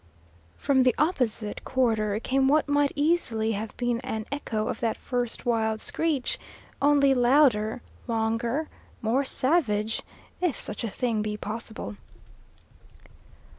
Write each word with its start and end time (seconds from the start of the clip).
From 0.57 0.81
the 0.81 0.95
opposite 0.97 1.63
quarter 1.63 2.19
came 2.19 2.47
what 2.47 2.67
might 2.67 2.91
easily 2.95 3.51
have 3.51 3.77
been 3.77 3.99
an 3.99 4.25
echo 4.31 4.67
of 4.67 4.79
that 4.79 4.97
first 4.97 5.45
wild 5.45 5.79
screech, 5.79 6.39
only 6.81 7.13
louder, 7.13 7.83
longer, 8.07 8.67
more 9.03 9.23
savage, 9.23 10.01
if 10.41 10.59
such 10.59 10.83
a 10.83 10.89
thing 10.89 11.21
be 11.21 11.37
possible. 11.37 11.97